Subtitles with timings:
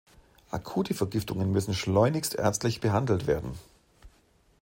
[0.49, 3.51] Akute Vergiftungen müssen schleunigst ärztlich behandelt werden.